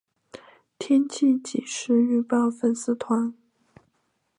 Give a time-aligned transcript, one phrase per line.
[0.79, 3.35] 天气即时预报粉丝团